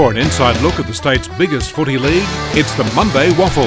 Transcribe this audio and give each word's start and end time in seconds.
For 0.00 0.10
an 0.10 0.16
inside 0.16 0.58
look 0.62 0.80
at 0.80 0.86
the 0.86 0.94
state's 0.94 1.28
biggest 1.28 1.72
footy 1.72 1.98
league, 1.98 2.24
it's 2.56 2.74
the 2.74 2.84
Monday 2.96 3.30
Waffle. 3.38 3.64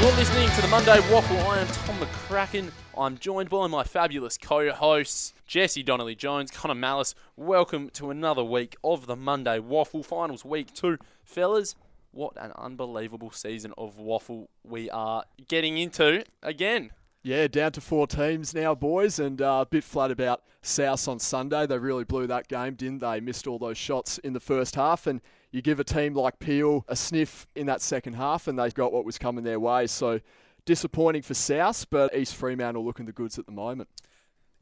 You're 0.00 0.16
listening 0.16 0.48
to 0.56 0.62
the 0.62 0.68
Monday 0.68 0.98
Waffle. 1.12 1.36
I 1.40 1.58
am 1.58 1.66
Tom 1.66 1.98
McCracken. 1.98 2.70
I'm 2.96 3.18
joined 3.18 3.50
by 3.50 3.66
my 3.66 3.84
fabulous 3.84 4.38
co-hosts, 4.38 5.34
Jesse 5.46 5.82
Donnelly 5.82 6.14
Jones, 6.14 6.50
Connor 6.50 6.74
Mallis. 6.74 7.14
Welcome 7.36 7.90
to 7.90 8.08
another 8.08 8.42
week 8.42 8.74
of 8.82 9.04
the 9.04 9.14
Monday 9.14 9.58
Waffle. 9.58 10.02
Finals 10.02 10.42
week 10.42 10.72
two. 10.72 10.96
Fellas, 11.22 11.74
what 12.12 12.32
an 12.42 12.52
unbelievable 12.56 13.30
season 13.30 13.74
of 13.76 13.98
waffle 13.98 14.48
we 14.66 14.88
are 14.88 15.24
getting 15.48 15.76
into 15.76 16.24
again. 16.42 16.92
Yeah, 17.24 17.48
down 17.48 17.72
to 17.72 17.80
four 17.80 18.06
teams 18.06 18.52
now, 18.52 18.74
boys, 18.74 19.18
and 19.18 19.40
uh, 19.40 19.60
a 19.62 19.66
bit 19.66 19.82
flat 19.82 20.10
about 20.10 20.42
South 20.60 21.08
on 21.08 21.18
Sunday. 21.18 21.66
They 21.66 21.78
really 21.78 22.04
blew 22.04 22.26
that 22.26 22.48
game, 22.48 22.74
didn't 22.74 22.98
they? 22.98 23.18
Missed 23.18 23.46
all 23.46 23.58
those 23.58 23.78
shots 23.78 24.18
in 24.18 24.34
the 24.34 24.40
first 24.40 24.74
half, 24.74 25.06
and 25.06 25.22
you 25.50 25.62
give 25.62 25.80
a 25.80 25.84
team 25.84 26.12
like 26.12 26.38
Peel 26.38 26.84
a 26.86 26.94
sniff 26.94 27.46
in 27.54 27.64
that 27.64 27.80
second 27.80 28.12
half, 28.12 28.46
and 28.46 28.58
they 28.58 28.68
got 28.68 28.92
what 28.92 29.06
was 29.06 29.16
coming 29.16 29.42
their 29.42 29.58
way. 29.58 29.86
So 29.86 30.20
disappointing 30.66 31.22
for 31.22 31.32
South, 31.32 31.88
but 31.88 32.14
East 32.14 32.34
Fremantle 32.34 32.84
looking 32.84 33.06
the 33.06 33.12
goods 33.12 33.38
at 33.38 33.46
the 33.46 33.52
moment. 33.52 33.88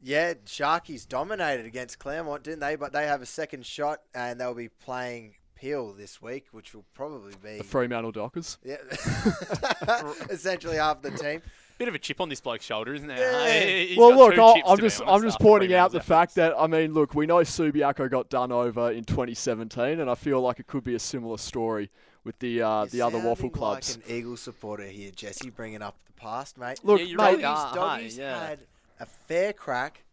Yeah, 0.01 0.33
Sharkies 0.45 1.05
dominated 1.05 1.65
against 1.65 1.99
Claremont, 1.99 2.43
didn't 2.43 2.61
they? 2.61 2.77
But 2.77 2.93
they 2.93 3.07
have 3.07 3.21
a 3.21 3.25
second 3.25 3.65
shot, 3.65 4.03
and 4.15 4.39
they'll 4.39 4.53
be 4.53 4.69
playing 4.69 5.35
Peel 5.55 5.91
this 5.91 6.21
week, 6.21 6.47
which 6.51 6.73
will 6.73 6.85
probably 6.93 7.33
be 7.43 7.57
The 7.57 7.63
Fremantle 7.65 8.13
Dockers. 8.13 8.57
yeah, 8.63 8.77
essentially 10.29 10.77
half 10.77 11.01
the 11.01 11.11
team. 11.11 11.41
Bit 11.83 11.89
of 11.89 11.95
a 11.95 11.99
chip 11.99 12.21
on 12.21 12.29
this 12.29 12.39
bloke's 12.39 12.63
shoulder, 12.63 12.93
isn't 12.93 13.07
there? 13.09 13.17
Yeah. 13.19 13.45
Hey, 13.45 13.87
he's 13.87 13.97
well, 13.97 14.11
got 14.11 14.17
look, 14.17 14.35
two 14.35 14.41
I, 14.41 14.53
chips, 14.53 14.69
I'm 14.69 14.77
just 14.79 15.01
I'm 15.05 15.21
just 15.21 15.39
pointing 15.41 15.73
out 15.73 15.91
the 15.91 15.99
Fremantle's 15.99 16.33
fact 16.33 16.35
that 16.35 16.53
I 16.57 16.67
mean, 16.67 16.93
look, 16.93 17.13
we 17.13 17.25
know 17.25 17.39
Subiaco 17.39 18.09
got 18.09 18.29
done 18.29 18.53
over 18.53 18.89
in 18.89 19.03
2017, 19.03 19.99
and 19.99 20.09
I 20.09 20.15
feel 20.15 20.39
like 20.39 20.61
it 20.61 20.67
could 20.67 20.85
be 20.85 20.95
a 20.95 20.99
similar 20.99 21.37
story 21.37 21.89
with 22.23 22.39
the 22.39 22.61
uh, 22.61 22.85
the 22.85 22.97
You're 22.97 23.07
other 23.07 23.17
waffle 23.17 23.35
sounding 23.35 23.51
clubs. 23.51 23.97
Like 23.97 24.09
an 24.09 24.15
Eagle 24.15 24.37
supporter 24.37 24.85
here, 24.85 25.11
Jesse, 25.13 25.49
bringing 25.49 25.81
up 25.81 25.95
the 26.05 26.13
past, 26.13 26.57
mate. 26.57 26.79
Look, 26.83 26.99
Yeah, 27.01 27.05
you're 27.05 27.17
mate, 27.17 27.23
right. 27.23 27.41
Doggies, 27.41 27.65
Ah, 27.65 27.73
doggies 27.75 28.15
hey, 28.15 28.23
yeah. 28.23 28.47
had 28.47 28.59
a 29.01 29.05
fair 29.05 29.51
crack, 29.51 30.03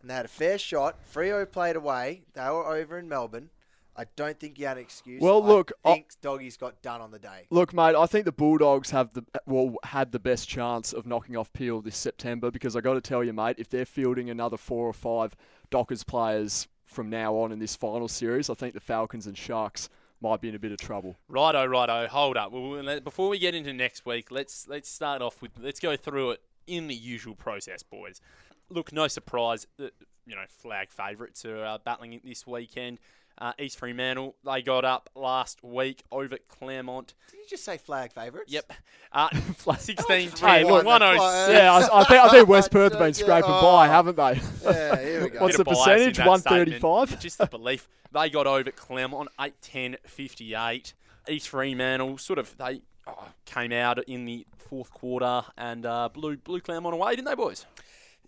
and 0.00 0.10
they 0.10 0.14
had 0.14 0.24
a 0.24 0.28
fair 0.28 0.56
shot. 0.56 0.96
Freo 1.14 1.44
played 1.50 1.76
away. 1.76 2.22
They 2.32 2.48
were 2.48 2.66
over 2.66 2.98
in 2.98 3.10
Melbourne. 3.10 3.50
I 3.96 4.04
don't 4.16 4.38
think 4.38 4.58
you 4.58 4.66
had 4.66 4.76
an 4.76 4.82
excuse. 4.82 5.20
Well, 5.20 5.44
look, 5.44 5.72
I- 5.84 5.94
think 5.94 6.08
doggies 6.22 6.56
got 6.56 6.80
done 6.82 7.00
on 7.00 7.10
the 7.10 7.18
day. 7.18 7.46
Look, 7.50 7.74
mate, 7.74 7.94
I 7.96 8.06
think 8.06 8.24
the 8.24 8.32
Bulldogs 8.32 8.90
have 8.90 9.12
the 9.12 9.24
well 9.46 9.76
had 9.84 10.12
the 10.12 10.18
best 10.18 10.48
chance 10.48 10.92
of 10.92 11.06
knocking 11.06 11.36
off 11.36 11.52
Peel 11.52 11.80
this 11.80 11.96
September 11.96 12.50
because 12.50 12.76
I 12.76 12.80
got 12.80 12.94
to 12.94 13.00
tell 13.00 13.24
you, 13.24 13.32
mate, 13.32 13.56
if 13.58 13.68
they're 13.68 13.84
fielding 13.84 14.30
another 14.30 14.56
four 14.56 14.86
or 14.86 14.92
five 14.92 15.34
Dockers 15.70 16.04
players 16.04 16.68
from 16.84 17.10
now 17.10 17.34
on 17.36 17.52
in 17.52 17.58
this 17.58 17.76
final 17.76 18.08
series, 18.08 18.50
I 18.50 18.54
think 18.54 18.74
the 18.74 18.80
Falcons 18.80 19.26
and 19.26 19.36
Sharks 19.36 19.88
might 20.20 20.40
be 20.40 20.48
in 20.48 20.54
a 20.54 20.58
bit 20.58 20.72
of 20.72 20.78
trouble. 20.78 21.16
Righto, 21.28 21.64
righto. 21.64 22.06
Hold 22.08 22.36
up. 22.36 22.52
Well, 22.52 22.68
we'll 22.68 23.00
before 23.00 23.28
we 23.28 23.38
get 23.38 23.54
into 23.54 23.72
next 23.72 24.04
week, 24.04 24.30
let's 24.30 24.68
let's 24.68 24.88
start 24.88 25.22
off 25.22 25.40
with 25.42 25.52
let's 25.58 25.80
go 25.80 25.96
through 25.96 26.32
it 26.32 26.42
in 26.66 26.86
the 26.86 26.94
usual 26.94 27.34
process, 27.34 27.82
boys. 27.82 28.20
Look, 28.68 28.92
no 28.92 29.08
surprise 29.08 29.66
that 29.78 29.92
you 30.26 30.34
know 30.34 30.44
flag 30.48 30.90
favourites 30.90 31.44
are 31.44 31.64
uh, 31.64 31.78
battling 31.84 32.12
it 32.12 32.24
this 32.24 32.46
weekend. 32.46 32.98
Uh, 33.40 33.52
East 33.58 33.78
Fremantle 33.78 34.36
they 34.44 34.60
got 34.60 34.84
up 34.84 35.08
last 35.14 35.64
week 35.64 36.04
over 36.12 36.36
Claremont. 36.48 37.14
Did 37.30 37.38
you 37.38 37.46
just 37.48 37.64
say 37.64 37.78
flag 37.78 38.12
favourites? 38.12 38.52
Yep, 38.52 38.72
uh, 39.12 39.28
16 39.78 40.06
Hey, 40.06 40.28
10, 40.28 40.66
look, 40.66 40.84
106. 40.84 41.52
Yeah, 41.52 41.72
I, 41.72 42.00
I 42.00 42.04
think 42.04 42.20
I 42.20 42.28
think 42.28 42.48
West 42.48 42.70
Perth 42.72 42.92
have 42.92 43.00
been 43.00 43.08
Yeah, 43.08 43.12
scraping 43.12 43.50
oh. 43.50 43.62
by, 43.62 43.86
haven't 43.86 44.16
they? 44.16 44.40
Yeah, 44.62 45.00
here 45.00 45.22
we 45.24 45.30
go. 45.30 45.40
What's 45.40 45.56
the 45.56 45.64
percentage? 45.64 46.18
135? 46.18 47.18
Just 47.18 47.38
the 47.38 47.46
belief. 47.46 47.88
They 48.12 48.28
got 48.28 48.46
over 48.46 48.70
Claremont 48.70 49.28
8 49.40 49.54
10 49.62 49.96
58. 50.04 50.94
East 51.28 51.48
Fremantle 51.48 52.18
sort 52.18 52.38
of 52.38 52.56
they 52.58 52.82
oh, 53.06 53.28
came 53.44 53.72
out 53.72 54.02
in 54.04 54.24
the 54.24 54.46
fourth 54.58 54.90
quarter 54.90 55.42
and 55.56 55.84
uh, 55.86 56.08
blew, 56.12 56.36
blew 56.36 56.60
Claremont 56.60 56.94
away, 56.94 57.16
didn't 57.16 57.28
they, 57.28 57.34
boys? 57.34 57.66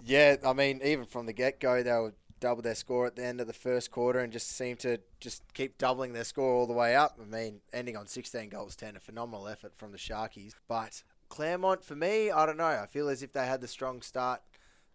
Yeah, 0.04 0.36
I 0.44 0.52
mean, 0.52 0.80
even 0.84 1.04
from 1.06 1.26
the 1.26 1.32
get 1.32 1.60
go, 1.60 1.82
they 1.82 1.92
would 1.92 2.14
double 2.42 2.60
their 2.60 2.74
score 2.74 3.06
at 3.06 3.14
the 3.14 3.24
end 3.24 3.40
of 3.40 3.46
the 3.46 3.52
first 3.52 3.92
quarter 3.92 4.18
and 4.18 4.32
just 4.32 4.48
seem 4.48 4.76
to 4.76 4.98
just 5.20 5.42
keep 5.54 5.78
doubling 5.78 6.12
their 6.12 6.24
score 6.24 6.52
all 6.52 6.66
the 6.66 6.72
way 6.72 6.96
up. 6.96 7.18
I 7.20 7.24
mean, 7.24 7.60
ending 7.72 7.96
on 7.96 8.08
16 8.08 8.48
goals 8.48 8.74
10, 8.74 8.96
a 8.96 9.00
phenomenal 9.00 9.46
effort 9.46 9.72
from 9.76 9.92
the 9.92 9.98
Sharkies. 9.98 10.52
But 10.66 11.04
Claremont, 11.28 11.84
for 11.84 11.94
me, 11.94 12.32
I 12.32 12.44
don't 12.44 12.56
know. 12.56 12.64
I 12.64 12.86
feel 12.86 13.08
as 13.08 13.22
if 13.22 13.32
they 13.32 13.46
had 13.46 13.60
the 13.60 13.68
strong 13.68 14.02
start 14.02 14.42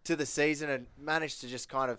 to 0.04 0.14
the 0.14 0.26
season 0.26 0.68
and 0.68 0.86
managed 0.98 1.40
to 1.40 1.48
just 1.48 1.70
kind 1.70 1.90
of, 1.90 1.98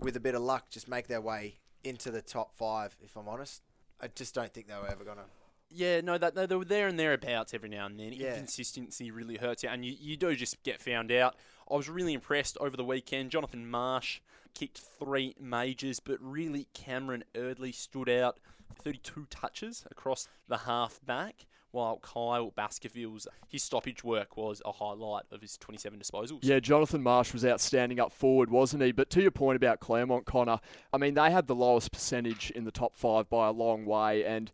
with 0.00 0.16
a 0.16 0.20
bit 0.20 0.34
of 0.34 0.40
luck, 0.40 0.70
just 0.70 0.88
make 0.88 1.06
their 1.06 1.20
way 1.20 1.58
into 1.84 2.10
the 2.10 2.22
top 2.22 2.54
five, 2.56 2.96
if 3.04 3.14
I'm 3.14 3.28
honest. 3.28 3.62
I 4.00 4.08
just 4.08 4.34
don't 4.34 4.52
think 4.52 4.68
they 4.68 4.74
were 4.74 4.90
ever 4.90 5.04
going 5.04 5.18
to. 5.18 5.24
Yeah, 5.70 6.00
no, 6.00 6.16
that 6.16 6.34
they 6.34 6.46
they 6.46 6.54
were 6.54 6.64
there 6.64 6.88
and 6.88 6.98
thereabouts 6.98 7.52
every 7.52 7.68
now 7.68 7.84
and 7.84 8.00
then. 8.00 8.14
Yeah. 8.14 8.28
Inconsistency 8.30 9.10
really 9.10 9.36
hurts 9.36 9.62
you, 9.62 9.68
and 9.68 9.84
you, 9.84 9.94
you 10.00 10.16
do 10.16 10.34
just 10.34 10.62
get 10.62 10.80
found 10.80 11.12
out. 11.12 11.36
I 11.70 11.76
was 11.76 11.88
really 11.88 12.14
impressed 12.14 12.56
over 12.60 12.76
the 12.76 12.84
weekend. 12.84 13.30
Jonathan 13.30 13.70
Marsh 13.70 14.20
kicked 14.54 14.78
three 14.78 15.34
majors, 15.40 16.00
but 16.00 16.18
really 16.20 16.68
Cameron 16.74 17.24
Eardley 17.34 17.72
stood 17.72 18.08
out. 18.08 18.38
32 18.82 19.26
touches 19.30 19.84
across 19.90 20.28
the 20.46 20.58
half 20.58 21.00
back, 21.04 21.46
while 21.70 21.98
Kyle 21.98 22.52
Baskerville's 22.54 23.26
his 23.48 23.62
stoppage 23.62 24.04
work 24.04 24.36
was 24.36 24.62
a 24.64 24.72
highlight 24.72 25.24
of 25.30 25.40
his 25.40 25.56
27 25.56 25.98
disposals. 25.98 26.38
Yeah, 26.42 26.60
Jonathan 26.60 27.02
Marsh 27.02 27.32
was 27.32 27.44
outstanding 27.44 28.00
up 28.00 28.12
forward, 28.12 28.50
wasn't 28.50 28.82
he? 28.82 28.92
But 28.92 29.10
to 29.10 29.22
your 29.22 29.30
point 29.30 29.56
about 29.56 29.80
Claremont, 29.80 30.26
Connor, 30.26 30.60
I 30.92 30.98
mean 30.98 31.14
they 31.14 31.30
had 31.30 31.46
the 31.46 31.54
lowest 31.54 31.92
percentage 31.92 32.50
in 32.50 32.64
the 32.64 32.70
top 32.70 32.94
five 32.94 33.28
by 33.28 33.48
a 33.48 33.52
long 33.52 33.84
way, 33.84 34.24
and 34.24 34.50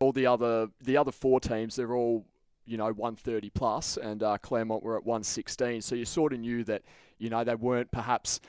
all 0.00 0.12
the 0.12 0.26
other 0.26 0.68
the 0.80 0.96
other 0.96 1.12
four 1.12 1.40
teams 1.40 1.76
they're 1.76 1.94
all 1.94 2.24
you 2.66 2.76
know 2.76 2.92
130 2.92 3.50
plus, 3.50 3.96
and 3.96 4.22
uh, 4.22 4.38
Claremont 4.38 4.82
were 4.82 4.96
at 4.96 5.04
116. 5.04 5.82
So 5.82 5.94
you 5.94 6.04
sort 6.04 6.32
of 6.32 6.40
knew 6.40 6.64
that 6.64 6.82
you 7.18 7.30
know 7.30 7.44
they 7.44 7.54
weren't 7.54 7.90
perhaps 7.90 8.40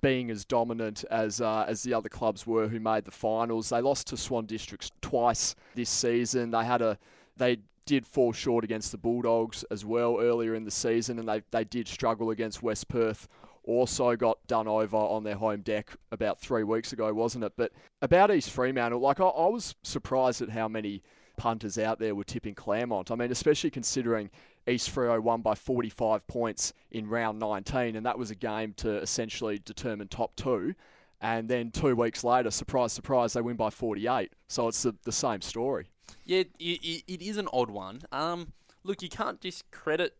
being 0.00 0.30
as 0.30 0.44
dominant 0.44 1.04
as 1.10 1.40
uh, 1.40 1.64
as 1.68 1.82
the 1.82 1.94
other 1.94 2.08
clubs 2.08 2.46
were 2.46 2.68
who 2.68 2.80
made 2.80 3.04
the 3.04 3.10
finals. 3.10 3.68
They 3.68 3.80
lost 3.80 4.08
to 4.08 4.16
Swan 4.16 4.46
Districts 4.46 4.90
twice 5.00 5.54
this 5.74 5.90
season. 5.90 6.50
They 6.50 6.64
had 6.64 6.82
a 6.82 6.98
they 7.36 7.58
did 7.84 8.06
fall 8.06 8.32
short 8.32 8.64
against 8.64 8.90
the 8.90 8.98
Bulldogs 8.98 9.64
as 9.70 9.84
well 9.84 10.18
earlier 10.20 10.54
in 10.54 10.64
the 10.64 10.70
season, 10.70 11.18
and 11.18 11.28
they 11.28 11.42
they 11.50 11.64
did 11.64 11.88
struggle 11.88 12.30
against 12.30 12.62
West 12.62 12.88
Perth. 12.88 13.28
Also 13.64 14.14
got 14.14 14.38
done 14.46 14.68
over 14.68 14.96
on 14.96 15.24
their 15.24 15.34
home 15.34 15.60
deck 15.60 15.90
about 16.12 16.40
three 16.40 16.62
weeks 16.62 16.92
ago, 16.92 17.12
wasn't 17.12 17.42
it? 17.42 17.52
But 17.56 17.72
about 18.00 18.30
East 18.30 18.50
Fremantle, 18.50 19.00
like 19.00 19.18
I, 19.18 19.24
I 19.24 19.48
was 19.48 19.74
surprised 19.82 20.40
at 20.40 20.50
how 20.50 20.68
many 20.68 21.02
punters 21.36 21.78
out 21.78 21.98
there 21.98 22.14
were 22.14 22.24
tipping 22.24 22.54
Claremont. 22.54 23.10
I 23.10 23.14
mean, 23.14 23.30
especially 23.30 23.70
considering 23.70 24.30
East 24.66 24.94
Freo 24.94 25.20
won 25.20 25.42
by 25.42 25.54
45 25.54 26.26
points 26.26 26.72
in 26.90 27.08
round 27.08 27.38
19, 27.38 27.96
and 27.96 28.04
that 28.04 28.18
was 28.18 28.30
a 28.30 28.34
game 28.34 28.74
to 28.78 28.96
essentially 28.96 29.58
determine 29.58 30.08
top 30.08 30.34
two. 30.36 30.74
And 31.20 31.48
then 31.48 31.70
two 31.70 31.96
weeks 31.96 32.24
later, 32.24 32.50
surprise, 32.50 32.92
surprise, 32.92 33.32
they 33.32 33.40
win 33.40 33.56
by 33.56 33.70
48. 33.70 34.32
So 34.48 34.68
it's 34.68 34.82
the, 34.82 34.94
the 35.04 35.12
same 35.12 35.40
story. 35.40 35.86
Yeah, 36.24 36.44
it, 36.58 37.04
it, 37.08 37.22
is 37.22 37.36
an 37.36 37.48
odd 37.52 37.70
one. 37.70 38.02
Um, 38.12 38.52
look, 38.84 39.02
you 39.02 39.08
can't 39.08 39.40
discredit 39.40 40.14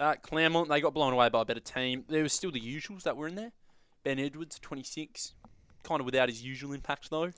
uh, 0.00 0.16
Claremont. 0.20 0.68
They 0.68 0.80
got 0.80 0.94
blown 0.94 1.12
away 1.12 1.28
by 1.28 1.42
a 1.42 1.44
better 1.44 1.60
team. 1.60 2.04
There 2.08 2.22
was 2.22 2.32
still 2.32 2.50
the 2.50 2.60
usuals 2.60 3.02
that 3.02 3.16
were 3.16 3.28
in 3.28 3.34
there. 3.34 3.52
Ben 4.02 4.18
Edwards, 4.18 4.58
26, 4.58 5.34
kind 5.84 6.00
of 6.00 6.06
without 6.06 6.28
his 6.28 6.42
usual 6.42 6.72
impact 6.72 7.08
though. 7.10 7.30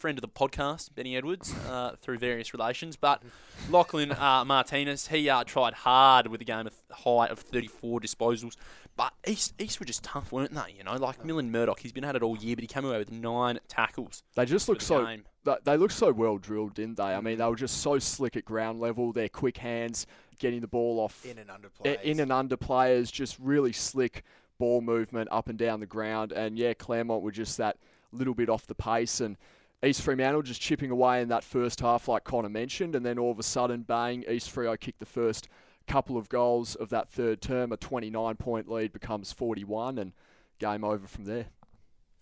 Friend 0.00 0.16
of 0.16 0.22
the 0.22 0.28
podcast, 0.28 0.94
Benny 0.94 1.14
Edwards, 1.14 1.54
uh, 1.68 1.94
through 2.00 2.16
various 2.16 2.54
relations. 2.54 2.96
But 2.96 3.22
Lachlan 3.68 4.12
uh, 4.12 4.44
Martinez, 4.46 5.08
he 5.08 5.28
uh, 5.28 5.44
tried 5.44 5.74
hard 5.74 6.26
with 6.28 6.40
a 6.40 6.44
game 6.44 6.66
of 6.66 6.72
high 6.90 7.26
of 7.26 7.38
34 7.38 8.00
disposals. 8.00 8.56
But 8.96 9.12
East, 9.26 9.52
East 9.58 9.78
were 9.78 9.84
just 9.84 10.02
tough, 10.02 10.32
weren't 10.32 10.54
they? 10.54 10.74
You 10.78 10.84
know, 10.84 10.94
like 10.96 11.22
Millen 11.22 11.52
Murdoch, 11.52 11.80
he's 11.80 11.92
been 11.92 12.04
at 12.06 12.16
it 12.16 12.22
all 12.22 12.34
year, 12.38 12.56
but 12.56 12.62
he 12.62 12.66
came 12.66 12.86
away 12.86 12.96
with 12.96 13.12
nine 13.12 13.60
tackles. 13.68 14.22
They 14.36 14.46
just 14.46 14.70
look 14.70 14.78
the 14.78 14.84
so 14.86 15.04
game. 15.04 15.24
they- 15.44 15.56
they 15.64 15.76
look 15.76 15.90
so 15.90 16.12
well 16.12 16.38
drilled, 16.38 16.72
didn't 16.74 16.96
they? 16.96 17.02
I 17.14 17.20
mean, 17.20 17.36
they 17.36 17.44
were 17.46 17.54
just 17.56 17.82
so 17.82 17.98
slick 17.98 18.36
at 18.36 18.44
ground 18.46 18.80
level. 18.80 19.12
Their 19.12 19.28
quick 19.28 19.58
hands, 19.58 20.06
getting 20.38 20.60
the 20.62 20.66
ball 20.66 20.98
off 20.98 21.26
In 21.26 21.36
and 21.38 21.50
under 21.50 21.68
i- 21.68 21.82
plays. 21.82 21.98
in 22.04 22.20
and 22.20 22.32
under 22.32 22.56
players, 22.56 23.10
just 23.10 23.38
really 23.38 23.72
slick 23.72 24.24
ball 24.58 24.80
movement 24.80 25.28
up 25.30 25.48
and 25.50 25.58
down 25.58 25.80
the 25.80 25.86
ground. 25.86 26.32
And 26.32 26.58
yeah, 26.58 26.72
Claremont 26.72 27.22
were 27.22 27.32
just 27.32 27.58
that 27.58 27.76
little 28.12 28.34
bit 28.34 28.48
off 28.48 28.66
the 28.66 28.74
pace. 28.74 29.20
And 29.20 29.36
East 29.84 30.02
Fremantle 30.02 30.42
just 30.42 30.60
chipping 30.60 30.90
away 30.90 31.22
in 31.22 31.28
that 31.28 31.42
first 31.42 31.80
half, 31.80 32.08
like 32.08 32.24
Connor 32.24 32.50
mentioned. 32.50 32.94
And 32.94 33.04
then 33.04 33.18
all 33.18 33.30
of 33.30 33.38
a 33.38 33.42
sudden, 33.42 33.82
bang, 33.82 34.24
East 34.28 34.54
Freo 34.54 34.78
kicked 34.78 35.00
the 35.00 35.06
first 35.06 35.48
couple 35.86 36.16
of 36.16 36.28
goals 36.28 36.74
of 36.74 36.90
that 36.90 37.08
third 37.08 37.40
term. 37.40 37.72
A 37.72 37.76
29 37.76 38.36
point 38.36 38.68
lead 38.68 38.92
becomes 38.92 39.32
41, 39.32 39.98
and 39.98 40.12
game 40.58 40.84
over 40.84 41.06
from 41.06 41.24
there. 41.24 41.46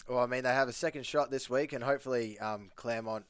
Well, 0.08 0.20
I 0.20 0.26
mean, 0.26 0.44
they 0.44 0.54
have 0.54 0.68
a 0.68 0.72
second 0.72 1.04
shot 1.04 1.30
this 1.30 1.50
week, 1.50 1.72
and 1.72 1.84
hopefully 1.84 2.38
um, 2.38 2.70
Claremont 2.76 3.26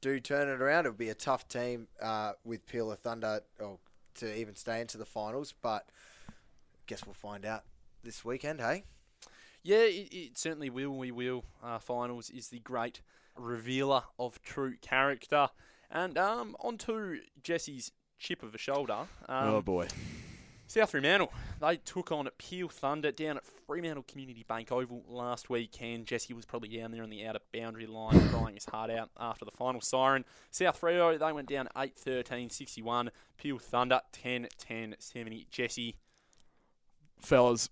do 0.00 0.20
turn 0.20 0.48
it 0.48 0.60
around. 0.60 0.86
It'll 0.86 0.96
be 0.96 1.08
a 1.08 1.14
tough 1.14 1.48
team 1.48 1.88
uh, 2.02 2.32
with 2.44 2.66
Peel 2.66 2.90
of 2.92 2.98
Thunder 2.98 3.40
or 3.58 3.78
to 4.16 4.38
even 4.38 4.54
stay 4.56 4.80
into 4.80 4.98
the 4.98 5.06
finals, 5.06 5.54
but 5.62 5.86
I 6.28 6.32
guess 6.86 7.06
we'll 7.06 7.14
find 7.14 7.46
out 7.46 7.62
this 8.02 8.24
weekend, 8.24 8.60
hey? 8.60 8.84
Yeah, 9.62 9.78
it, 9.78 10.12
it 10.12 10.38
certainly 10.38 10.70
will. 10.70 10.96
We 10.96 11.10
will. 11.10 11.44
Uh, 11.62 11.78
finals 11.78 12.30
is 12.30 12.48
the 12.48 12.60
great 12.60 13.00
revealer 13.40 14.02
of 14.18 14.40
true 14.42 14.76
character. 14.80 15.48
And 15.90 16.16
um, 16.16 16.56
on 16.60 16.78
to 16.78 17.18
Jesse's 17.42 17.92
chip 18.18 18.42
of 18.42 18.52
the 18.52 18.58
shoulder. 18.58 19.08
Um, 19.28 19.48
oh 19.48 19.62
boy. 19.62 19.88
South 20.70 20.90
Fremantle, 20.90 21.32
they 21.60 21.78
took 21.78 22.12
on 22.12 22.28
Peel 22.38 22.68
Thunder 22.68 23.10
down 23.10 23.38
at 23.38 23.44
Fremantle 23.44 24.04
Community 24.04 24.44
Bank 24.46 24.70
Oval 24.70 25.02
last 25.08 25.50
weekend. 25.50 26.06
Jesse 26.06 26.32
was 26.32 26.46
probably 26.46 26.68
down 26.68 26.92
there 26.92 27.02
on 27.02 27.10
the 27.10 27.26
outer 27.26 27.40
boundary 27.52 27.88
line 27.88 28.28
crying 28.30 28.54
his 28.54 28.66
heart 28.66 28.88
out 28.88 29.10
after 29.18 29.44
the 29.44 29.50
final 29.50 29.80
siren. 29.80 30.24
South 30.52 30.80
Freo, 30.80 31.18
they 31.18 31.32
went 31.32 31.48
down 31.48 31.68
8 31.76 31.96
13 31.96 32.50
61. 32.50 33.10
Peel 33.36 33.58
Thunder 33.58 34.00
10 34.12 34.46
10 34.58 34.94
70. 34.96 35.48
Jesse. 35.50 35.96
Fellas, 37.20 37.68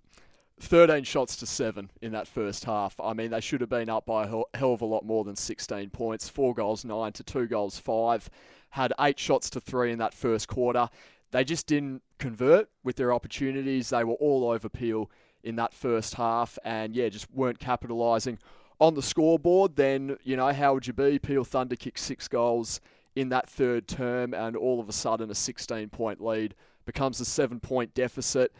13 0.61 1.05
shots 1.05 1.37
to 1.37 1.47
7 1.47 1.91
in 2.03 2.13
that 2.13 2.27
first 2.27 2.65
half. 2.65 2.99
I 3.01 3.13
mean, 3.13 3.31
they 3.31 3.41
should 3.41 3.61
have 3.61 3.71
been 3.71 3.89
up 3.89 4.07
by 4.07 4.25
a 4.25 4.27
hell, 4.27 4.49
of 4.55 4.81
a 4.81 4.87
lot 4.87 5.05
more 5.05 5.25
than 5.25 5.37
16 5.37 5.91
points. 5.91 6.29
4 6.29 6.55
goals 6.55 6.85
9 6.85 7.13
to 7.13 7.23
2 7.23 7.47
goals 7.47 7.79
5. 7.79 8.31
Had 8.71 8.93
8 9.01 9.19
shots 9.19 9.51
to 9.51 9.61
3 9.61 9.93
in 9.93 9.99
that 9.99 10.15
first 10.15 10.49
quarter. 10.49 10.89
They 11.31 11.45
just 11.45 11.67
didn't 11.67 12.03
convert 12.19 12.69
with 12.83 12.97
their 12.97 13.13
opportunities. 13.13 13.91
They 13.91 14.05
were 14.05 14.15
all 14.15 14.51
over 14.51 14.69
Peel 14.69 15.11
in 15.43 15.57
that 15.57 15.75
first 15.75 16.15
half 16.15 16.59
and, 16.65 16.95
yeah, 16.95 17.09
just 17.09 17.31
weren't 17.33 17.61
capitalising 17.61 18.39
on 18.81 18.95
the 18.95 19.03
scoreboard. 19.03 19.77
Then, 19.77 20.19
you 20.25 20.37
know, 20.37 20.53
how 20.53 20.75
would 20.75 20.87
you 20.87 20.93
be? 20.93 21.19
Peel 21.19 21.45
Thunder 21.45 21.77
kicked 21.77 21.99
six 21.99 22.29
goals 22.29 22.81
in 23.15 23.29
that 23.31 23.49
third 23.49 23.89
term 23.89 24.33
and 24.35 24.57
all 24.57 24.81
of 24.81 24.89
a 24.89 24.93
sudden 24.93 25.31
a 25.31 25.35
16 25.35 25.89
point 25.89 26.21
lead 26.21 26.55
becomes 26.87 27.21
a 27.21 27.25
seven 27.25 27.61
point 27.61 27.93
deficit. 27.95 28.53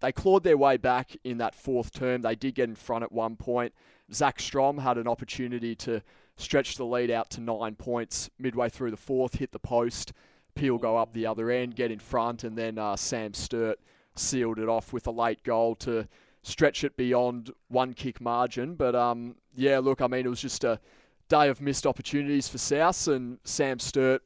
They 0.00 0.12
clawed 0.12 0.44
their 0.44 0.56
way 0.56 0.76
back 0.76 1.16
in 1.24 1.38
that 1.38 1.54
fourth 1.54 1.92
term. 1.92 2.22
They 2.22 2.34
did 2.34 2.54
get 2.54 2.68
in 2.68 2.74
front 2.74 3.04
at 3.04 3.12
one 3.12 3.36
point. 3.36 3.72
Zach 4.12 4.38
Strom 4.40 4.78
had 4.78 4.98
an 4.98 5.08
opportunity 5.08 5.74
to 5.76 6.02
stretch 6.36 6.76
the 6.76 6.84
lead 6.84 7.10
out 7.10 7.30
to 7.30 7.40
nine 7.40 7.74
points 7.74 8.30
midway 8.38 8.68
through 8.68 8.90
the 8.90 8.96
fourth, 8.96 9.36
hit 9.36 9.52
the 9.52 9.58
post. 9.58 10.12
Peel 10.54 10.78
go 10.78 10.96
up 10.96 11.12
the 11.12 11.26
other 11.26 11.50
end, 11.50 11.76
get 11.76 11.90
in 11.90 11.98
front, 11.98 12.44
and 12.44 12.56
then 12.56 12.78
uh, 12.78 12.96
Sam 12.96 13.34
Sturt 13.34 13.78
sealed 14.14 14.58
it 14.58 14.68
off 14.68 14.92
with 14.92 15.06
a 15.06 15.10
late 15.10 15.42
goal 15.42 15.74
to 15.76 16.08
stretch 16.42 16.84
it 16.84 16.96
beyond 16.96 17.50
one 17.68 17.92
kick 17.92 18.20
margin. 18.20 18.74
But 18.74 18.94
um, 18.94 19.36
yeah, 19.54 19.78
look, 19.78 20.00
I 20.00 20.06
mean, 20.06 20.24
it 20.24 20.28
was 20.30 20.40
just 20.40 20.64
a 20.64 20.80
day 21.28 21.48
of 21.48 21.60
missed 21.60 21.86
opportunities 21.86 22.48
for 22.48 22.58
South, 22.58 23.08
and 23.08 23.38
Sam 23.44 23.78
Sturt 23.78 24.22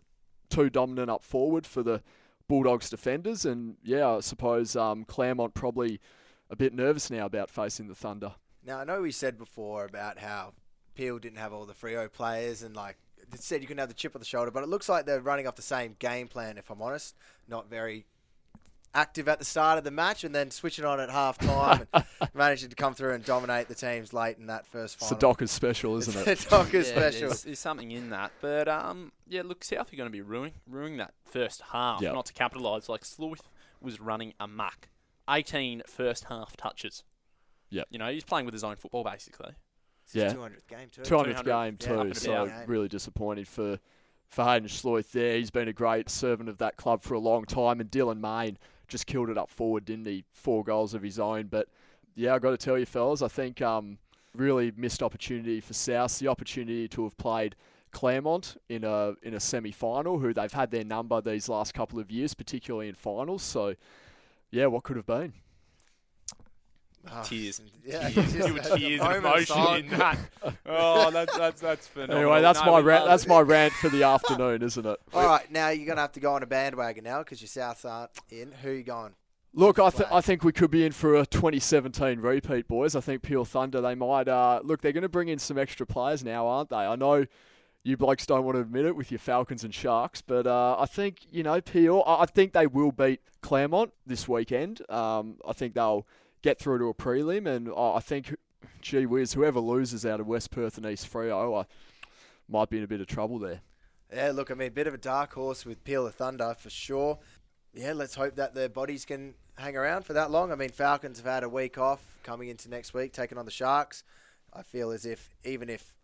too 0.51 0.69
dominant 0.69 1.11
up 1.11 1.23
forward 1.23 1.67
for 1.67 1.83
the 1.83 2.03
Bulldogs 2.51 2.91
defenders. 2.91 3.47
And 3.47 3.77
yeah, 3.85 4.17
I 4.17 4.21
suppose 4.21 4.75
um, 4.75 5.05
Claremont 5.05 5.55
probably 5.55 6.01
a 6.51 6.57
bit 6.57 6.75
nervous 6.75 7.09
now 7.09 7.25
about 7.25 7.49
facing 7.49 7.87
the 7.87 7.95
Thunder. 7.95 8.35
Now 8.67 8.81
I 8.81 8.85
know 8.85 9.01
we 9.01 9.13
said 9.13 9.39
before 9.39 9.85
about 9.85 10.19
how 10.19 10.55
Peel 10.97 11.21
didn't 11.21 11.39
have 11.39 11.53
all 11.53 11.65
the 11.65 11.75
Freo 11.75 12.13
players 12.13 12.63
and 12.63 12.75
like 12.75 12.99
said 13.37 13.63
you 13.63 13.69
can 13.69 13.79
have 13.79 13.87
the 13.87 13.95
chip 13.95 14.17
on 14.17 14.21
the 14.21 14.27
shoulder, 14.27 14.51
but 14.51 14.65
it 14.65 14.69
looks 14.69 14.89
like 14.89 15.07
they're 15.07 15.21
running 15.21 15.47
off 15.47 15.55
the 15.55 15.63
same 15.63 15.95
game 16.01 16.27
plan. 16.27 16.59
If 16.59 16.71
I'm 16.71 16.83
honest, 16.83 17.15
not 17.47 17.71
very 17.71 18.05
active 18.95 19.29
at 19.29 19.39
the 19.39 19.45
start 19.45 19.79
of 19.79 19.85
the 19.85 19.91
match 19.91 20.25
and 20.25 20.35
then 20.35 20.51
switching 20.51 20.85
on 20.85 20.99
at 21.01 21.11
half 21.11 21.39
time 21.39 21.87
and 21.95 22.05
managing 22.35 22.69
to 22.71 22.75
come 22.77 22.93
through 22.95 23.13
and 23.15 23.25
dominate 23.25 23.69
the 23.69 23.75
teams 23.75 24.13
late 24.13 24.37
in 24.39 24.47
that 24.47 24.67
first 24.67 24.99
final. 24.99 25.07
It's 25.13 25.17
a 25.17 25.21
Dockers 25.21 25.51
special, 25.51 25.97
isn't 25.99 26.27
It's 26.27 26.43
it? 26.43 26.47
a 26.47 26.51
Dockers 26.51 26.89
Yeah, 26.91 26.97
special. 26.97 27.29
There's, 27.29 27.43
there's 27.45 27.59
something 27.59 27.91
in 27.93 28.11
that. 28.11 28.33
But 28.41 28.69
um, 28.69 29.13
yeah, 29.29 29.43
look, 29.45 29.63
South 29.63 29.93
are 29.93 29.97
going 29.97 30.09
to 30.09 30.13
be 30.13 30.23
ruining, 30.23 30.55
ruining 30.69 30.99
that 30.99 31.15
first 31.25 31.63
half, 31.73 32.03
Yep. 32.03 32.15
not 32.15 32.27
to 32.27 32.33
capitalise. 32.33 32.89
Like 32.89 33.03
Schloithe 33.05 33.41
was 33.81 34.01
running 34.01 34.35
amok. 34.41 34.89
18 35.29 35.83
first 35.87 36.25
half 36.25 36.57
touches. 36.57 37.05
Yeah. 37.71 37.85
You 37.91 37.99
know, 38.01 38.11
he's 38.11 38.25
playing 38.25 38.47
with 38.47 38.55
his 38.55 38.65
own 38.65 38.75
football, 38.77 39.05
basically. 39.05 39.53
It's 40.05 40.15
his 40.15 40.25
Yeah. 40.25 40.33
200th 40.33 40.67
game 40.67 40.89
too. 40.91 41.03
200th 41.03 41.07
200, 41.07 41.45
game 41.45 41.77
yeah, 41.81 41.87
too, 41.87 41.95
up 42.01 42.07
and 42.07 42.17
so 42.17 42.45
about. 42.47 42.69
really 42.69 42.89
disappointed 42.89 43.47
for 43.47 43.79
for 44.29 44.45
Haiden 44.45 44.65
Schloithe 44.69 45.11
there. 45.11 45.37
He's 45.37 45.51
been 45.51 45.67
a 45.67 45.73
great 45.73 46.09
servant 46.09 46.49
of 46.49 46.59
that 46.59 46.77
club 46.77 47.03
for 47.03 47.15
a 47.15 47.19
long 47.19 47.45
time, 47.45 47.81
and 47.81 47.91
Dylan 47.91 48.21
Main 48.21 48.59
just 48.91 49.07
killed 49.07 49.31
it 49.31 49.39
up 49.39 49.49
forward, 49.49 49.85
didn't 49.87 50.07
he? 50.07 50.25
Four 50.33 50.65
goals 50.65 50.93
of 50.93 51.03
his 51.03 51.19
own, 51.19 51.47
but 51.47 51.69
yeah, 52.15 52.35
I've 52.35 52.43
got 52.43 52.51
to 52.51 52.59
tell 52.59 52.79
you, 52.79 52.87
fellas, 52.87 53.23
I 53.23 53.29
think 53.29 53.63
um, 53.63 53.99
really 54.35 54.73
missed 54.77 55.03
opportunity 55.03 55.61
for 55.61 55.73
South. 55.73 56.19
The 56.19 56.29
opportunity 56.29 56.89
to 56.89 57.05
have 57.05 57.17
played 57.17 57.57
Claremont 57.93 58.57
in 58.69 58.85
a 58.85 59.15
in 59.23 59.35
a 59.35 59.41
semi 59.41 59.73
final, 59.73 60.19
who 60.19 60.35
they've 60.35 60.53
had 60.53 60.71
their 60.71 60.85
number 60.85 61.21
these 61.21 61.49
last 61.49 61.73
couple 61.73 61.99
of 61.99 62.11
years, 62.11 62.35
particularly 62.35 62.89
in 62.89 62.95
finals. 62.95 63.43
So 63.43 63.75
yeah, 64.51 64.67
what 64.67 64.83
could 64.83 64.97
have 64.97 65.07
been? 65.07 65.33
Oh, 67.11 67.23
Tears. 67.25 67.61
Yeah, 67.85 68.09
Tears. 68.11 68.33
just 68.35 68.49
You 68.49 68.55
were 68.55 68.61
tears 68.61 69.01
of 69.01 69.07
moment 69.07 69.25
emotion 69.25 69.47
silence. 69.57 69.93
in 69.93 69.99
that. 69.99 70.19
Oh, 70.67 71.11
that's 71.11 71.37
that's 71.37 71.61
that's 71.61 71.87
phenomenal. 71.89 72.19
Anyway, 72.23 72.43
that's 72.43 72.61
No, 72.65 72.73
my 72.73 72.79
rant. 72.81 73.07
That's 73.07 73.25
it. 73.25 73.29
my 73.29 73.41
rant 73.41 73.73
for 73.75 73.89
the 73.89 74.03
afternoon, 74.05 74.63
isn't 74.63 74.87
it? 74.87 75.01
All 75.15 75.27
right, 75.27 75.51
now 75.51 75.69
you're 75.71 75.87
gonna 75.87 76.01
have 76.03 76.13
to 76.13 76.21
go 76.21 76.35
on 76.35 76.43
a 76.43 76.47
bandwagon 76.47 77.05
now 77.05 77.19
because 77.21 77.41
your 77.41 77.49
Souths 77.49 77.85
aren't 77.89 78.11
in. 78.31 78.53
Who 78.63 78.69
are 78.71 78.75
you 78.75 78.83
going? 78.83 79.13
Look, 79.53 79.81
I, 79.81 79.91
th- 79.91 80.09
I 80.13 80.21
think 80.21 80.45
we 80.45 80.53
could 80.53 80.71
be 80.71 80.85
in 80.87 80.93
for 80.93 81.17
a 81.17 81.27
2017 81.27 82.21
repeat, 82.21 82.69
boys. 82.69 82.95
I 82.95 83.01
think 83.01 83.23
Peel 83.23 83.45
Thunder, 83.45 83.81
they 83.81 83.97
might. 83.97 84.29
Uh, 84.29 84.61
look, 84.63 84.81
they're 84.81 84.93
going 84.93 85.03
to 85.03 85.09
bring 85.09 85.27
in 85.27 85.41
some 85.41 85.59
extra 85.59 85.85
players 85.85 86.23
now, 86.23 86.47
aren't 86.47 86.71
they? 86.71 86.77
I 86.77 86.95
know 86.95 87.27
you 87.83 87.97
blokes 87.97 88.27
don't 88.27 88.45
want 88.45 88.55
to 88.55 88.61
admit 88.61 88.87
it 88.87 88.95
with 88.95 89.11
your 89.11 89.19
Falcons 89.19 89.65
and 89.65 89.75
Sharks, 89.75 90.23
but 90.23 90.47
uh, 90.47 90.77
I 90.79 90.87
think, 90.87 91.17
you 91.33 91.43
know, 91.43 91.61
Peel, 91.61 92.05
I 92.07 92.23
I 92.23 92.27
think 92.27 92.53
they 92.53 92.69
will 92.69 92.93
beat 92.93 93.23
Claremont 93.41 93.91
this 94.07 94.29
weekend. 94.29 94.89
Um, 94.89 95.39
I 95.45 95.53
think 95.53 95.75
they'll 95.75 96.07
get 96.43 96.59
through 96.59 96.79
to 96.79 96.89
a 96.89 96.95
prelim, 96.95 97.47
and 97.47 97.69
I 97.69 97.97
I 97.97 98.01
think, 98.01 98.35
gee 98.81 99.07
whiz, 99.07 99.35
whoever 99.35 99.61
loses 99.61 100.05
out 100.07 100.21
of 100.21 100.27
West 100.27 100.51
Perth 100.51 100.77
and 100.77 100.87
East 100.87 101.11
Freo 101.11 101.63
I 101.63 101.67
might 102.49 102.71
be 102.71 102.79
in 102.79 102.85
a 102.85 102.89
bit 102.89 103.01
of 103.01 103.07
trouble 103.07 103.39
there. 103.39 103.61
Yeah, 104.13 104.33
look, 104.33 104.51
I 104.51 104.55
mean, 104.55 104.73
bit 104.73 104.89
of 104.89 104.95
a 104.95 104.99
dark 104.99 105.35
horse 105.35 105.65
with 105.65 105.85
Peel 105.85 106.07
of 106.07 106.15
Thunder 106.15 106.55
for 106.59 106.71
sure. 106.71 107.19
Yeah, 107.73 107.93
let's 107.93 108.17
hope 108.17 108.35
that 108.37 108.55
their 108.55 108.69
bodies 108.69 109.05
can 109.05 109.35
hang 109.57 109.77
around 109.77 110.05
for 110.05 110.15
that 110.15 110.33
long. 110.33 110.51
I 110.51 110.57
mean, 110.57 110.71
Falcons 110.71 111.19
have 111.19 111.27
had 111.27 111.45
a 111.45 111.49
week 111.49 111.79
off 111.79 112.01
coming 112.25 112.49
into 112.49 112.69
next 112.69 112.93
week, 112.93 113.13
taking 113.13 113.39
on 113.39 113.45
the 113.45 113.53
Sharks. 113.53 114.03
I 114.53 114.63
feel 114.63 114.91
as 114.91 115.07
if 115.07 115.37
even 115.45 115.69
if 115.69 115.95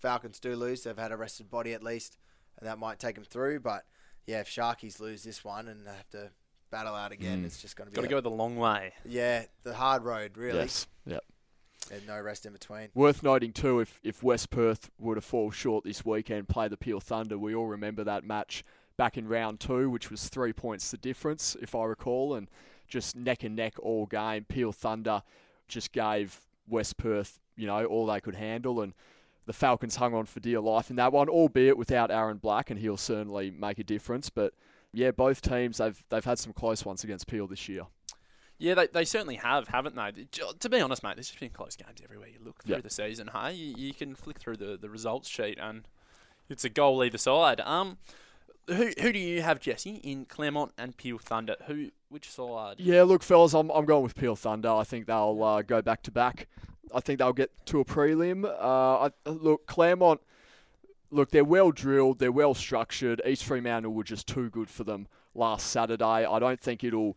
Falcons 0.00 0.40
do 0.40 0.56
lose, 0.56 0.82
they've 0.82 0.98
had 0.98 1.12
a 1.12 1.16
rested 1.16 1.48
body 1.48 1.72
at 1.72 1.82
least, 1.82 2.18
and 2.58 2.68
that 2.68 2.78
might 2.78 2.98
take 2.98 3.14
them 3.14 3.24
through. 3.24 3.60
But 3.60 3.84
yeah, 4.26 4.40
if 4.40 4.48
Sharkies 4.48 4.98
lose 4.98 5.22
this 5.22 5.44
one 5.44 5.68
and 5.68 5.86
have 5.86 6.10
to 6.10 6.30
battle 6.74 6.94
out 6.94 7.12
again, 7.12 7.42
Mm. 7.42 7.46
it's 7.46 7.62
just 7.62 7.76
going 7.76 7.86
to 7.86 7.90
be 7.92 7.96
Got 7.96 8.02
to 8.02 8.08
go 8.08 8.20
the 8.20 8.30
long 8.30 8.56
way. 8.56 8.92
yeah 9.04 9.44
the 9.62 9.74
hard 9.74 10.02
road 10.02 10.36
really. 10.36 10.58
Yes. 10.58 10.86
Yeah. 11.06 11.20
There's 11.88 12.06
no 12.06 12.18
rest 12.20 12.46
in 12.46 12.52
between. 12.52 12.88
Worth 12.94 13.22
noting 13.22 13.52
too, 13.52 13.80
if 13.80 14.00
if 14.02 14.22
West 14.22 14.50
Perth 14.50 14.90
were 14.98 15.14
to 15.14 15.20
fall 15.20 15.50
short 15.50 15.84
this 15.84 16.04
weekend, 16.04 16.48
play 16.48 16.66
the 16.68 16.76
Peel 16.76 16.98
Thunder, 17.00 17.38
we 17.38 17.54
all 17.54 17.66
remember 17.66 18.02
that 18.04 18.24
match 18.24 18.64
back 18.96 19.16
in 19.18 19.28
round 19.28 19.60
two, 19.60 19.90
which 19.90 20.10
was 20.10 20.28
three 20.28 20.52
points 20.52 20.90
the 20.90 20.96
difference, 20.96 21.56
if 21.60 21.74
I 21.74 21.84
recall, 21.84 22.34
and 22.34 22.48
just 22.88 23.14
neck 23.16 23.44
and 23.44 23.54
neck 23.54 23.74
all 23.80 24.06
game. 24.06 24.44
Peel 24.44 24.72
Thunder 24.72 25.22
just 25.68 25.92
gave 25.92 26.40
West 26.66 26.96
Perth, 26.96 27.38
you 27.56 27.66
know, 27.66 27.84
all 27.84 28.06
they 28.06 28.20
could 28.20 28.34
handle, 28.36 28.80
and 28.80 28.94
the 29.46 29.52
Falcons 29.52 29.96
hung 29.96 30.14
on 30.14 30.24
for 30.26 30.40
dear 30.40 30.60
life 30.60 30.88
in 30.90 30.96
that 30.96 31.12
one, 31.12 31.28
albeit 31.28 31.76
without 31.76 32.10
Aaron 32.10 32.38
Black, 32.38 32.70
and 32.70 32.80
he'll 32.80 32.96
certainly 32.96 33.50
make 33.50 33.78
a 33.78 33.84
difference. 33.84 34.30
But 34.30 34.54
yeah, 34.94 35.10
both 35.10 35.40
teams 35.42 35.78
they've 35.78 36.02
they've 36.08 36.24
had 36.24 36.38
some 36.38 36.52
close 36.52 36.84
ones 36.84 37.04
against 37.04 37.26
Peel 37.26 37.46
this 37.46 37.68
year. 37.68 37.82
Yeah, 38.58 38.74
they, 38.74 38.86
they 38.86 39.04
certainly 39.04 39.34
have, 39.36 39.66
haven't 39.68 39.96
they? 39.96 40.26
To 40.60 40.68
be 40.68 40.80
honest, 40.80 41.02
mate, 41.02 41.16
there's 41.16 41.26
just 41.28 41.40
been 41.40 41.50
close 41.50 41.74
games 41.76 41.98
everywhere 42.02 42.28
you 42.28 42.38
look 42.42 42.62
through 42.62 42.76
Yeah. 42.76 42.80
the 42.82 42.88
season. 42.90 43.28
Hey, 43.34 43.52
you, 43.54 43.74
you 43.76 43.92
can 43.92 44.14
flick 44.14 44.38
through 44.38 44.58
the, 44.58 44.78
the 44.80 44.88
results 44.88 45.28
sheet 45.28 45.58
and 45.60 45.88
it's 46.48 46.64
a 46.64 46.68
goal 46.68 47.02
either 47.04 47.18
side. 47.18 47.60
Um, 47.60 47.98
who 48.68 48.92
who 49.00 49.12
do 49.12 49.18
you 49.18 49.42
have, 49.42 49.58
Jesse, 49.60 49.96
in 49.96 50.24
Claremont 50.24 50.72
and 50.78 50.96
Peel 50.96 51.18
Thunder? 51.18 51.56
Who 51.66 51.90
which 52.08 52.30
side? 52.30 52.76
Yeah, 52.78 53.02
look, 53.02 53.22
fellas, 53.22 53.54
I'm 53.54 53.70
I'm 53.70 53.84
going 53.86 54.04
with 54.04 54.14
Peel 54.14 54.36
Thunder. 54.36 54.70
I 54.70 54.84
think 54.84 55.06
they'll 55.06 55.42
uh, 55.42 55.62
go 55.62 55.82
back 55.82 56.02
to 56.04 56.10
back. 56.10 56.46
I 56.94 57.00
think 57.00 57.18
they'll 57.18 57.32
get 57.32 57.50
to 57.66 57.80
a 57.80 57.84
prelim. 57.84 58.44
Uh, 58.44 59.08
I, 59.08 59.10
look, 59.28 59.66
Claremont. 59.66 60.20
Look, 61.14 61.30
they're 61.30 61.44
well 61.44 61.70
drilled. 61.70 62.18
They're 62.18 62.32
well 62.32 62.54
structured. 62.54 63.22
East 63.24 63.44
Fremantle 63.44 63.92
were 63.92 64.04
just 64.04 64.26
too 64.26 64.50
good 64.50 64.68
for 64.68 64.82
them 64.82 65.06
last 65.34 65.68
Saturday. 65.68 66.04
I 66.04 66.38
don't 66.38 66.60
think 66.60 66.82
it'll. 66.82 67.16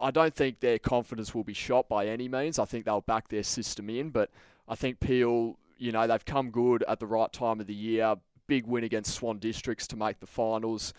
I 0.00 0.10
don't 0.10 0.34
think 0.34 0.60
their 0.60 0.78
confidence 0.78 1.34
will 1.34 1.44
be 1.44 1.52
shot 1.52 1.88
by 1.88 2.06
any 2.06 2.28
means. 2.28 2.58
I 2.58 2.64
think 2.64 2.84
they'll 2.84 3.00
back 3.02 3.28
their 3.28 3.42
system 3.42 3.88
in, 3.90 4.10
but 4.10 4.30
I 4.66 4.74
think 4.74 5.00
Peel. 5.00 5.58
You 5.76 5.92
know, 5.92 6.06
they've 6.06 6.24
come 6.24 6.50
good 6.50 6.84
at 6.88 7.00
the 7.00 7.06
right 7.06 7.32
time 7.32 7.60
of 7.60 7.66
the 7.66 7.74
year. 7.74 8.14
Big 8.46 8.66
win 8.66 8.84
against 8.84 9.14
Swan 9.14 9.38
Districts 9.38 9.86
to 9.88 9.96
make 9.96 10.20
the 10.20 10.26
finals. 10.26 10.94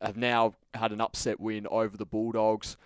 Have 0.00 0.16
now 0.16 0.54
had 0.74 0.92
an 0.92 1.00
upset 1.00 1.40
win 1.40 1.66
over 1.66 1.96
the 1.96 2.06
Bulldogs 2.06 2.76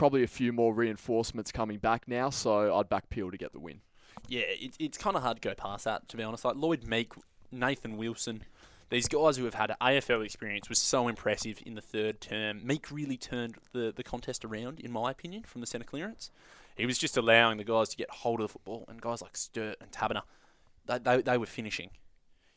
probably 0.00 0.22
a 0.22 0.26
few 0.26 0.50
more 0.50 0.72
reinforcements 0.72 1.52
coming 1.52 1.78
back 1.78 2.08
now, 2.08 2.30
so 2.30 2.74
I'd 2.74 2.88
back 2.88 3.10
Peel 3.10 3.30
to 3.30 3.36
get 3.36 3.52
the 3.52 3.58
win. 3.58 3.80
Yeah, 4.28 4.44
it, 4.46 4.74
it's 4.78 4.96
kind 4.96 5.14
of 5.14 5.22
hard 5.22 5.42
to 5.42 5.46
go 5.46 5.54
past 5.54 5.84
that, 5.84 6.08
to 6.08 6.16
be 6.16 6.22
honest. 6.22 6.42
Like 6.44 6.56
Lloyd 6.56 6.86
Meek, 6.86 7.12
Nathan 7.52 7.96
Wilson, 7.96 8.44
these 8.90 9.08
guys 9.08 9.36
who 9.36 9.44
have 9.44 9.54
had 9.54 9.74
AFL 9.80 10.24
experience 10.24 10.68
was 10.68 10.78
so 10.78 11.08
impressive 11.08 11.60
in 11.64 11.74
the 11.74 11.80
third 11.80 12.20
term. 12.20 12.66
Meek 12.66 12.90
really 12.90 13.16
turned 13.16 13.56
the, 13.72 13.92
the 13.94 14.02
contest 14.02 14.44
around, 14.44 14.80
in 14.80 14.90
my 14.90 15.10
opinion, 15.10 15.44
from 15.44 15.60
the 15.60 15.66
centre 15.66 15.86
clearance. 15.86 16.30
He 16.76 16.86
was 16.86 16.98
just 16.98 17.16
allowing 17.16 17.58
the 17.58 17.64
guys 17.64 17.88
to 17.90 17.96
get 17.96 18.10
hold 18.10 18.40
of 18.40 18.48
the 18.48 18.52
football, 18.52 18.84
and 18.88 19.00
guys 19.00 19.22
like 19.22 19.36
Sturt 19.36 19.76
and 19.80 19.90
Taberner, 19.92 20.22
they, 20.86 20.98
they, 20.98 21.22
they 21.22 21.38
were 21.38 21.46
finishing, 21.46 21.90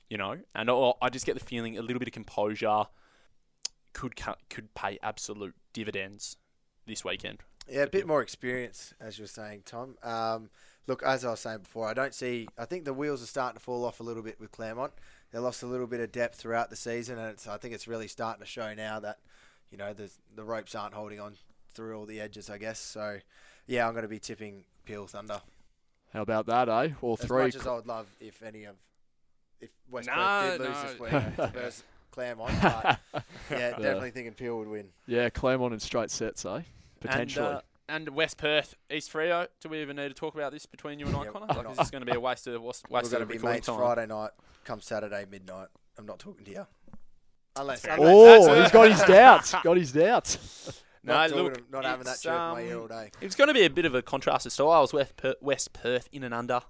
you 0.09 0.17
know. 0.17 0.37
And 0.55 0.69
I 0.69 0.91
I 1.01 1.09
just 1.09 1.25
get 1.25 1.37
the 1.37 1.43
feeling 1.43 1.77
a 1.77 1.81
little 1.81 1.99
bit 1.99 2.07
of 2.07 2.13
composure 2.13 2.85
could 3.93 4.15
could 4.49 4.73
pay 4.73 4.97
absolute 5.03 5.55
dividends 5.73 6.37
this 6.85 7.03
weekend. 7.03 7.39
Yeah, 7.69 7.83
a 7.83 7.87
bit 7.87 8.07
more 8.07 8.21
experience, 8.21 8.93
as 8.99 9.17
you 9.17 9.23
were 9.23 9.27
saying, 9.27 9.63
Tom. 9.65 9.95
Um, 10.03 10.49
look, 10.87 11.03
as 11.03 11.23
I 11.25 11.31
was 11.31 11.39
saying 11.39 11.59
before, 11.59 11.87
I 11.87 11.93
don't 11.93 12.13
see. 12.13 12.47
I 12.57 12.65
think 12.65 12.85
the 12.85 12.93
wheels 12.93 13.21
are 13.23 13.27
starting 13.27 13.57
to 13.57 13.63
fall 13.63 13.85
off 13.85 13.99
a 13.99 14.03
little 14.03 14.23
bit 14.23 14.39
with 14.39 14.51
Claremont. 14.51 14.93
They 15.31 15.39
lost 15.39 15.63
a 15.63 15.67
little 15.67 15.87
bit 15.87 15.99
of 15.99 16.11
depth 16.11 16.39
throughout 16.39 16.69
the 16.69 16.75
season, 16.75 17.17
and 17.17 17.29
it's, 17.29 17.47
I 17.47 17.57
think 17.57 17.73
it's 17.73 17.87
really 17.87 18.07
starting 18.07 18.41
to 18.43 18.49
show 18.49 18.73
now 18.73 18.99
that 18.99 19.19
you 19.71 19.77
know 19.77 19.93
the 19.93 20.11
the 20.35 20.43
ropes 20.43 20.75
aren't 20.75 20.93
holding 20.93 21.19
on 21.19 21.35
through 21.73 21.97
all 21.97 22.05
the 22.05 22.19
edges. 22.21 22.49
I 22.49 22.57
guess 22.57 22.79
so. 22.79 23.19
Yeah, 23.65 23.87
I'm 23.87 23.93
going 23.93 24.03
to 24.03 24.09
be 24.09 24.19
tipping 24.19 24.65
Peel 24.85 25.07
Thunder. 25.07 25.41
How 26.11 26.21
about 26.21 26.45
that, 26.47 26.69
eh? 26.69 26.89
All 27.01 27.17
As 27.19 27.25
three. 27.25 27.43
much 27.45 27.55
as 27.55 27.65
I 27.65 27.73
would 27.73 27.87
love 27.87 28.07
if 28.19 28.43
any 28.43 28.65
of 28.65 28.75
if 29.61 29.71
West 29.89 30.07
No, 30.07 30.55
did 30.57 30.59
lose 30.59 30.69
no. 30.69 30.83
this 30.83 30.99
week 30.99 31.51
versus 31.53 31.83
Claremont, 32.11 32.53
but 32.61 32.99
yeah, 33.49 33.69
definitely 33.71 34.11
thinking 34.11 34.33
Peel 34.33 34.59
would 34.59 34.67
win. 34.67 34.89
yeah, 35.07 35.29
Claremont 35.29 35.73
in 35.73 35.79
straight 35.79 36.11
sets, 36.11 36.45
eh? 36.45 36.61
Potentially. 36.99 37.47
And, 37.47 37.55
uh, 37.55 37.61
and 37.89 38.09
West 38.09 38.37
Perth, 38.37 38.75
East 38.89 39.11
Freo. 39.11 39.47
Do 39.61 39.69
we 39.69 39.81
even 39.81 39.95
need 39.95 40.07
to 40.09 40.13
talk 40.13 40.35
about 40.35 40.51
this 40.51 40.65
between 40.65 40.99
you 40.99 41.07
and 41.07 41.15
I, 41.15 41.23
Yeah, 41.25 41.31
Connor? 41.31 41.47
Like, 41.47 41.71
is 41.71 41.77
this 41.77 41.91
going 41.91 42.05
to 42.05 42.09
be 42.09 42.15
a 42.15 42.19
waste 42.19 42.47
of 42.47 42.61
waste 42.61 42.85
We're 42.89 42.99
of 42.99 43.11
going 43.11 43.21
to 43.21 43.25
be 43.25 43.33
recording 43.35 43.55
mates 43.55 43.67
time? 43.67 43.77
Friday 43.77 44.05
night, 44.07 44.31
come 44.63 44.81
Saturday 44.81 45.25
midnight. 45.29 45.67
I'm 45.97 46.05
not 46.05 46.19
talking 46.19 46.45
to 46.45 46.51
you. 46.51 46.67
Unless, 47.55 47.83
unless 47.85 47.99
oh, 47.99 48.45
that's- 48.45 48.63
he's 48.63 48.71
got 48.71 48.91
his 48.91 49.01
doubts. 49.07 49.55
Got 49.63 49.77
his 49.77 49.91
doubts. 49.91 50.81
No, 51.05 51.15
not, 51.15 51.31
look, 51.31 51.53
to- 51.55 51.63
not 51.69 51.83
having 51.83 52.05
that 52.05 52.13
it's, 52.13 52.21
jerk 52.21 52.33
in 52.33 52.39
my 52.53 52.61
ear 52.61 52.75
um, 52.75 52.81
all 52.83 52.87
day. 52.87 53.11
It's 53.19 53.35
going 53.35 53.49
to 53.49 53.53
be 53.53 53.65
a 53.65 53.69
bit 53.69 53.83
of 53.83 53.93
a 53.93 54.01
contrast 54.01 54.45
of 54.45 54.53
styles. 54.53 54.93
West 54.93 55.17
Perth, 55.17 55.35
West 55.41 55.73
Perth 55.73 56.07
in 56.13 56.23
and 56.23 56.33
under. 56.33 56.61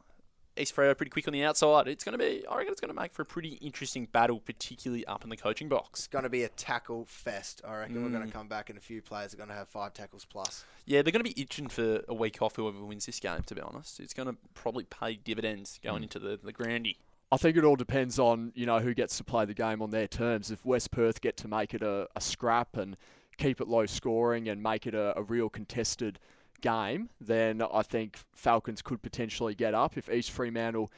East 0.58 0.76
Freo 0.76 0.96
pretty 0.96 1.10
quick 1.10 1.28
on 1.28 1.34
the 1.34 1.44
outside. 1.44 1.88
It's 1.88 2.04
going 2.04 2.18
to 2.18 2.24
be, 2.24 2.46
I 2.48 2.58
reckon 2.58 2.72
it's 2.72 2.82
going 2.82 2.94
to 2.94 3.00
make 3.02 3.12
for 3.12 3.24
a 3.24 3.26
pretty 3.26 3.54
interesting 3.56 4.06
battle, 4.12 4.40
particularly 4.40 5.06
up 5.06 5.24
in 5.24 5.30
the 5.30 5.38
coaching 5.38 5.68
box. 5.70 6.02
It's 6.02 6.08
going 6.08 6.24
to 6.24 6.30
be 6.30 6.44
a 6.44 6.50
tackle 6.50 7.06
fest. 7.06 7.62
I 7.68 7.78
reckon 7.78 8.04
we're 8.04 8.10
going 8.10 8.24
Mm. 8.24 8.28
to 8.28 8.32
come 8.32 8.48
back 8.48 8.70
and 8.70 8.78
a 8.78 8.82
few 8.82 9.02
players 9.02 9.34
are 9.34 9.38
going 9.38 9.50
to 9.50 9.56
have 9.56 9.68
five 9.68 9.94
tackles 9.94 10.26
plus. 10.26 10.64
Yeah, 10.86 11.02
they're 11.02 11.12
going 11.12 11.24
to 11.26 11.34
be 11.34 11.40
itching 11.42 11.68
for 11.70 12.02
a 12.08 12.14
week 12.14 12.42
off 12.42 12.56
whoever 12.56 12.84
wins 12.86 13.06
this 13.08 13.20
game, 13.20 13.42
to 13.48 13.56
be 13.56 13.62
honest. 13.62 14.00
It's 14.00 14.14
going 14.14 14.28
to 14.30 14.36
probably 14.54 14.84
pay 14.84 15.16
dividends 15.16 15.80
going 15.84 16.02
Mm. 16.02 16.04
into 16.04 16.20
the, 16.20 16.40
the 16.44 16.52
Grandy. 16.52 16.98
I 17.32 17.38
think 17.38 17.58
it 17.58 17.64
all 17.64 17.76
depends 17.76 18.20
on 18.20 18.52
you 18.54 18.68
know 18.68 18.80
who 18.80 18.94
gets 18.94 19.18
to 19.18 19.24
play 19.24 19.46
the 19.46 19.56
game 19.56 19.82
on 19.82 19.90
their 19.90 20.08
terms. 20.08 20.52
If 20.52 20.64
West 20.64 20.92
Perth 20.92 21.20
get 21.20 21.36
to 21.38 21.48
make 21.48 21.74
it 21.74 21.82
a, 21.82 22.08
a 22.16 22.22
scrap 22.22 22.78
and 22.78 22.96
keep 23.38 23.60
it 23.60 23.68
low 23.68 23.88
scoring 23.88 24.48
and 24.48 24.62
make 24.62 24.86
it 24.86 24.94
a, 24.94 25.18
a 25.18 25.24
real 25.24 25.50
contested 25.50 26.20
game, 26.64 27.10
then 27.22 27.62
I 27.62 27.84
think 27.84 28.18
Falcons 28.34 28.82
could 28.82 29.04
potentially 29.04 29.54
get 29.54 29.76
up. 29.76 29.96
If 29.98 30.10
East 30.10 30.32
Fremantle 30.32 30.92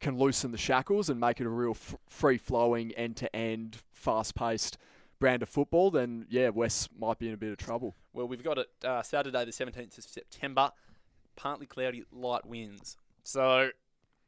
can 0.00 0.16
loosen 0.16 0.52
the 0.52 0.58
shackles 0.58 1.10
and 1.10 1.20
make 1.20 1.40
it 1.40 1.46
a 1.46 1.50
real 1.50 1.72
f- 1.72 1.96
free 2.08 2.38
flowing, 2.38 2.92
end 2.92 3.16
to 3.16 3.36
end, 3.36 3.78
fast 3.92 4.34
paced 4.34 4.78
brand 5.18 5.42
of 5.42 5.48
football, 5.48 5.90
then 5.90 6.24
yeah, 6.30 6.48
West 6.48 6.88
might 6.98 7.18
be 7.18 7.28
in 7.28 7.34
a 7.34 7.36
bit 7.36 7.50
of 7.50 7.58
trouble. 7.58 7.94
Well, 8.14 8.28
we've 8.28 8.42
got 8.42 8.58
it 8.58 8.68
uh, 8.84 9.02
Saturday, 9.02 9.44
the 9.44 9.50
17th 9.50 9.98
of 9.98 10.04
September. 10.04 10.70
Partly 11.36 11.66
cloudy, 11.66 12.04
light 12.12 12.46
winds. 12.46 12.96
So, 13.24 13.70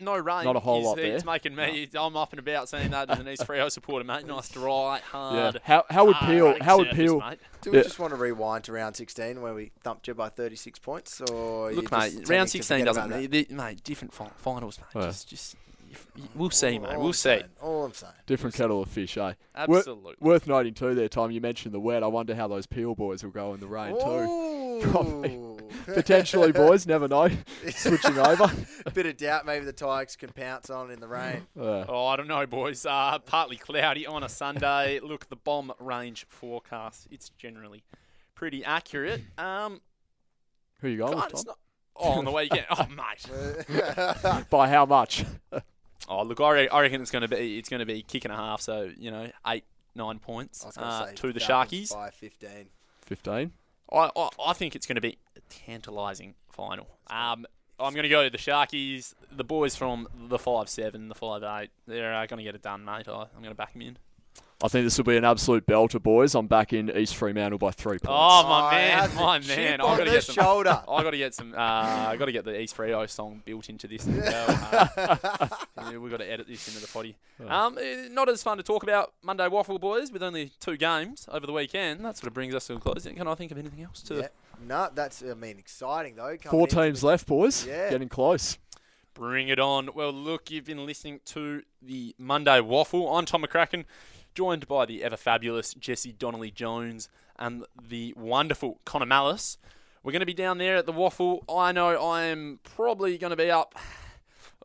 no 0.01 0.17
rain. 0.17 0.45
Not 0.45 0.57
a 0.57 0.61
whole 0.61 0.81
is- 0.81 0.87
lot 0.87 0.99
It's 0.99 1.23
there. 1.25 1.33
making 1.33 1.55
me, 1.55 1.89
I'm 1.95 2.17
up 2.17 2.33
and 2.33 2.39
about 2.41 2.69
saying 2.69 2.91
that 2.91 3.11
as 3.11 3.19
an 3.19 3.29
East 3.29 3.47
Freo 3.47 3.71
supporter, 3.71 4.05
mate. 4.05 4.27
Nice, 4.27 4.49
dry, 4.49 5.01
hard. 5.11 5.55
Yeah. 5.55 5.61
How 5.65 5.85
how 5.91 6.07
would 6.07 6.17
Peel 6.17 6.47
running 6.47 6.63
how 6.63 6.79
would 6.79 6.91
Peel. 6.91 7.23
Do 7.63 7.71
we 7.73 7.77
Yeah. 7.79 7.83
just 7.83 7.99
want 7.99 8.13
to 8.13 8.17
rewind 8.17 8.65
to 8.65 8.73
round 8.73 8.97
16 8.97 9.43
where 9.43 9.53
we 9.55 9.71
thumped 9.85 10.09
you 10.09 10.15
by 10.15 10.29
36 10.31 10.79
points? 10.79 11.21
Or 11.21 11.73
Look, 11.73 11.85
you 11.85 11.89
just 11.99 12.17
mate, 12.17 12.29
round 12.29 12.49
16 12.51 12.85
doesn't. 12.87 13.05
about? 13.07 13.19
The, 13.21 13.27
the- 13.45 13.55
mate, 13.55 13.85
different 13.85 14.15
fi- 14.15 14.31
finals, 14.37 14.79
mate. 14.79 15.01
Yeah. 15.03 15.09
Just, 15.09 15.29
just, 15.29 15.57
if- 15.91 16.07
we'll 16.35 16.49
see, 16.51 16.79
mate. 16.79 16.89
All 16.93 16.99
We'll 16.99 17.07
I'm 17.09 17.13
see. 17.13 17.19
saying, 17.21 17.45
All 17.61 17.85
I'm 17.85 17.93
saying. 17.93 18.13
different 18.27 18.55
kettle 18.57 18.81
of 18.83 18.89
fish, 18.89 19.19
eh? 19.19 19.35
Absolutely. 19.55 20.15
Worth 20.21 20.47
noting 20.47 20.73
too, 20.73 20.95
there, 20.95 21.09
Tom. 21.11 21.31
You 21.31 21.41
mentioned 21.43 21.75
the 21.75 21.81
wet. 21.81 22.03
I 22.03 22.07
wonder 22.07 22.35
how 22.35 22.49
those 22.49 22.65
Peel 22.67 22.95
boys 22.95 23.23
will 23.23 23.31
go 23.31 23.53
in 23.53 23.61
the 23.61 23.67
rain 23.67 23.95
too. 23.95 24.81
Probably. 24.91 25.37
Ooh. 25.89 25.93
Potentially, 25.95 26.53
boys. 26.53 26.87
Never 26.87 27.09
know. 27.09 27.29
Switching 27.71 28.19
over. 28.19 28.51
A 28.87 28.91
bit 28.91 29.07
of 29.07 29.17
doubt 29.17 29.47
maybe 29.47 29.65
the 29.65 29.73
Tigers 29.73 30.17
can 30.17 30.31
pounce 30.31 30.71
on 30.71 30.91
in 30.91 31.01
the 31.01 31.09
rain. 31.09 31.47
Uh, 31.59 31.85
Oh, 31.89 32.07
I 32.07 32.17
don't 32.17 32.29
know, 32.29 32.47
boys. 32.47 32.85
Uh, 32.87 33.19
partly 33.21 33.57
cloudy 33.57 34.07
on 34.07 34.23
a 34.23 34.29
Sunday. 34.29 35.01
Look, 35.01 35.29
the 35.29 35.37
bomb 35.37 35.73
range 35.79 36.27
forecast. 36.29 37.09
It's 37.11 37.31
generally 37.31 37.83
pretty 38.35 38.65
accurate. 38.65 39.23
Um, 39.39 39.81
who 40.81 40.89
you 40.89 40.99
going 40.99 41.13
God, 41.13 41.25
with, 41.27 41.33
it's 41.35 41.45
Tom? 41.45 41.51
not. 41.51 41.59
Oh, 42.03 42.11
on 42.13 42.25
the 42.25 42.33
weekend. 42.33 42.65
Oh, 42.71 42.87
mate. 42.89 44.49
By 44.49 44.69
how 44.69 44.87
much? 44.87 45.25
Oh, 46.09 46.23
look, 46.23 46.41
I, 46.41 46.51
re- 46.53 46.69
I 46.69 46.81
reckon 46.81 47.03
it's 47.03 47.11
going 47.11 47.23
to 47.23 47.29
be 47.29 47.59
it's 47.59 47.69
going 47.69 47.81
to 47.81 47.87
be 47.87 48.01
kick 48.03 48.25
and 48.25 48.33
a 48.33 48.37
half. 48.37 48.63
So 48.63 48.91
you 48.97 49.11
know, 49.11 49.31
eight 49.47 49.65
nine 49.95 50.19
points 50.19 50.65
I 50.65 50.67
was 50.69 50.77
uh, 50.79 51.07
say 51.09 51.15
to 51.17 51.33
the 51.35 51.41
Sharkies. 51.41 51.93
by 51.93 52.09
15. 52.11 52.49
Fifteen. 53.03 53.53
I, 53.93 54.11
I 54.17 54.29
I 54.47 54.53
think 54.53 54.77
it's 54.77 54.87
going 54.87 54.97
to 54.97 55.01
be 55.01 55.19
a 55.37 55.41
tantalising 55.49 56.35
final. 56.51 56.87
Um, 57.09 57.47
I'm 57.79 57.95
going 57.95 58.03
to 58.03 58.09
go 58.09 58.23
to 58.25 58.31
the 58.31 58.39
Sharkies, 58.39 59.15
the 59.33 59.45
boys 59.45 59.75
from 59.75 60.07
the 60.29 60.39
five 60.39 60.69
seven, 60.69 61.09
the 61.09 61.15
five 61.15 61.43
eight. 61.43 61.71
They're 61.87 62.15
uh, 62.15 62.27
going 62.27 62.39
to 62.39 62.45
get 62.45 62.55
it 62.55 62.63
done, 62.63 62.85
mate. 62.85 63.09
I, 63.09 63.23
I'm 63.23 63.43
going 63.43 63.51
to 63.51 63.55
back 63.55 63.73
them 63.73 63.83
in. 63.83 63.99
I 64.63 64.69
think 64.69 64.85
this 64.85 64.99
will 64.99 65.05
be 65.07 65.17
an 65.17 65.25
absolute 65.25 65.67
belter, 65.67 66.03
boys. 66.03 66.35
I'm 66.35 66.47
back 66.47 66.75
in 66.75 66.95
East 66.95 67.17
Fremantle 67.17 67.59
by 67.59 67.71
three 67.71 67.93
points. 67.99 68.09
Oh 68.09 68.47
my 68.47 68.69
Oh, 68.69 68.71
man, 68.73 69.15
my 69.15 69.39
man! 69.39 69.81
on 69.81 69.95
I 69.95 69.97
got 69.97 70.05
to 70.05 70.11
get 70.11 70.25
some. 70.25 70.35
shoulder. 70.35 70.83
I 70.87 71.03
got 71.03 71.13
to 71.13 71.17
get 71.17 71.35
some. 71.35 71.55
Uh, 71.55 71.57
I 71.57 72.17
got 72.19 72.27
to 72.27 72.33
get 72.33 72.45
the 72.45 72.61
East 72.61 72.77
Freo 72.77 73.09
song 73.09 73.41
built 73.47 73.71
into 73.71 73.89
this 73.89 74.07
as 74.07 74.17
well. 74.17 74.91
Uh, 75.81 75.99
We've 75.99 76.11
got 76.11 76.19
to 76.19 76.31
edit 76.31 76.47
this 76.47 76.69
into 76.69 76.81
the 76.81 76.87
potty. 76.87 77.17
Um, 77.49 77.79
eh, 77.81 78.09
not 78.11 78.29
as 78.29 78.43
fun 78.43 78.59
to 78.59 78.63
talk 78.63 78.83
about 78.83 79.15
Monday 79.23 79.49
Waffle 79.49 79.79
Boys 79.79 80.13
with 80.13 80.23
only 80.23 80.53
two 80.61 80.77
games 80.77 81.27
over 81.33 81.47
the 81.47 81.53
weekend. 81.55 82.05
That 82.05 82.19
sort 82.19 82.27
of 82.29 82.35
brings 82.35 82.55
us 82.55 82.67
to 82.67 82.75
a 82.75 82.79
close. 82.81 83.05
Can 83.07 83.27
I 83.27 83.35
think 83.35 83.51
of 83.51 83.57
anything 83.57 83.83
else 83.83 84.03
to 84.03 84.17
Yeah. 84.17 84.29
No, 84.67 84.91
that's, 84.95 85.23
I 85.23 85.33
mean, 85.33 85.59
exciting 85.59 86.17
though. 86.17 86.37
coming 86.37 86.51
Four 86.51 86.67
teams 86.67 87.03
left, 87.03 87.27
boys. 87.27 87.67
Yeah. 87.67 87.89
Getting 87.89 88.11
close. 88.11 88.59
Bring 89.15 89.49
it 89.49 89.59
on? 89.59 89.91
Well, 89.95 90.13
look, 90.13 90.51
you've 90.51 90.65
been 90.65 90.87
listening 90.87 91.21
to 91.27 91.63
the 91.83 92.15
Monday 92.19 92.61
Waffle. 92.61 93.15
I'm 93.17 93.27
Tom 93.27 93.43
McCracken, 93.43 93.85
joined 94.35 94.67
by 94.69 94.87
the 94.87 95.03
ever 95.03 95.17
fabulous 95.17 95.75
Jesse 95.75 96.13
Donnelly 96.13 96.51
Jones 96.51 97.09
and 97.39 97.65
the 97.89 98.15
wonderful 98.17 98.81
Connor 98.85 99.07
Mallis. 99.07 99.59
We're 100.03 100.13
going 100.13 100.21
to 100.21 100.27
be 100.27 100.35
down 100.35 100.59
there 100.59 100.77
at 100.77 100.87
the 100.87 100.93
Waffle. 100.93 101.45
I 101.53 101.73
know 101.73 101.89
I 102.01 102.23
am 102.25 102.61
probably 102.63 103.19
going 103.19 103.31
to 103.31 103.37
be 103.37 103.51
up. 103.51 103.75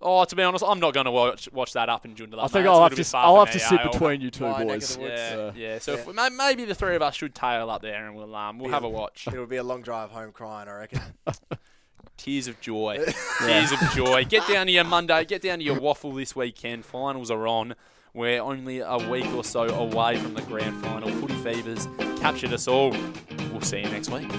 Oh, 0.01 0.23
to 0.25 0.35
be 0.35 0.43
honest, 0.43 0.63
I'm 0.65 0.79
not 0.79 0.93
going 0.93 1.05
to 1.05 1.11
watch 1.11 1.49
watch 1.51 1.73
that 1.73 1.89
up 1.89 2.05
in 2.05 2.15
June. 2.15 2.33
I 2.37 2.47
think. 2.47 2.67
I'll 2.67 2.83
have 2.83 2.93
to. 2.95 3.17
I'll 3.17 3.43
have 3.43 3.53
to 3.53 3.59
sit 3.59 3.79
eh? 3.79 3.89
Between 3.91 4.21
you 4.21 4.29
two 4.29 4.43
My 4.43 4.59
neck 4.59 4.61
of 4.61 4.67
boys. 4.67 4.97
the. 4.97 5.01
Yeah, 5.03 5.51
yeah. 5.55 5.79
So 5.79 5.93
yeah. 5.93 5.99
If 5.99 6.07
we, 6.07 6.13
maybe 6.37 6.65
the 6.65 6.75
three 6.75 6.95
of 6.95 7.01
us 7.01 7.15
should 7.15 7.33
tail 7.33 7.69
up 7.69 7.81
there 7.81 8.05
and 8.05 8.15
we'll 8.15 8.35
um, 8.35 8.59
we'll 8.59 8.69
Yeah. 8.69 8.75
have 8.75 8.83
a 8.83 8.89
watch. 8.89 9.27
It'll 9.27 9.45
be 9.47 9.55
a 9.55 9.63
long 9.63 9.81
drive 9.81 10.11
home 10.11 10.31
crying, 10.31 10.67
I 10.69 10.73
reckon. 10.79 11.01
Tears 12.17 12.47
of 12.47 12.59
joy. 12.61 12.97
Tears 13.39 13.71
of 13.71 13.79
joy. 13.93 14.25
Get 14.25 14.47
down 14.47 14.67
to 14.67 14.71
your 14.71 14.83
Monday. 14.83 15.25
Get 15.25 15.41
down 15.41 15.59
to 15.59 15.63
your 15.63 15.79
waffle 15.79 16.11
this 16.11 16.35
weekend. 16.35 16.85
Finals 16.85 17.29
are 17.31 17.47
on. 17.47 17.75
We're 18.13 18.41
only 18.41 18.79
a 18.79 18.97
week 18.97 19.27
or 19.33 19.43
so 19.43 19.63
away 19.63 20.17
from 20.17 20.33
the 20.33 20.41
grand 20.43 20.81
final. 20.81 21.09
Footy 21.09 21.35
Fevers 21.35 21.87
captured 22.19 22.53
us 22.53 22.67
all. 22.67 22.91
We'll 23.51 23.61
see 23.61 23.79
you 23.79 23.89
next 23.89 24.09
week. 24.09 24.31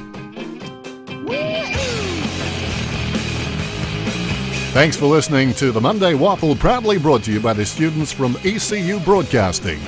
Thanks 4.72 4.96
for 4.96 5.06
listening 5.06 5.54
to 5.54 5.72
the 5.72 5.80
Monday 5.80 6.14
Waffle, 6.14 6.54
proudly 6.54 6.98
brought 6.98 7.22
to 7.24 7.32
you 7.32 7.40
by 7.40 7.54
the 7.54 7.64
students 7.64 8.12
from 8.12 8.36
ECU 8.44 8.98
Broadcasting. 9.00 9.80